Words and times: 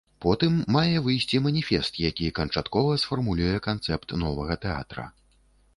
Потым 0.25 0.53
мае 0.75 0.95
выйсці 1.07 1.41
маніфест, 1.47 1.99
які 2.09 2.31
канчаткова 2.41 2.99
сфармулюе 3.03 3.53
канцэпт 3.69 4.09
новага 4.25 4.63
тэатра. 4.67 5.09